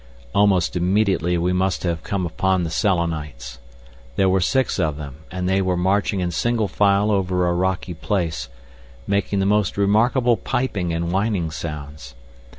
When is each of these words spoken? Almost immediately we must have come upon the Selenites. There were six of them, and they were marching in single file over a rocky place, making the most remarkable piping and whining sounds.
Almost 0.33 0.75
immediately 0.75 1.37
we 1.37 1.53
must 1.53 1.83
have 1.83 2.01
come 2.01 2.25
upon 2.25 2.63
the 2.63 2.71
Selenites. 2.71 3.59
There 4.15 4.29
were 4.29 4.41
six 4.41 4.79
of 4.79 4.97
them, 4.97 5.17
and 5.29 5.47
they 5.47 5.61
were 5.61 5.77
marching 5.77 6.21
in 6.21 6.31
single 6.31 6.67
file 6.67 7.11
over 7.11 7.47
a 7.47 7.53
rocky 7.53 7.93
place, 7.93 8.49
making 9.05 9.37
the 9.37 9.45
most 9.45 9.77
remarkable 9.77 10.37
piping 10.37 10.91
and 10.91 11.11
whining 11.11 11.51
sounds. 11.51 12.15